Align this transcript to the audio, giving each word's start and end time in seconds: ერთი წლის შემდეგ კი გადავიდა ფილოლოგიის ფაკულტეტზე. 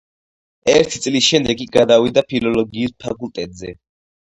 ერთი 0.75 1.01
წლის 1.03 1.27
შემდეგ 1.27 1.61
კი 1.61 1.69
გადავიდა 1.77 2.27
ფილოლოგიის 2.33 3.01
ფაკულტეტზე. 3.07 3.77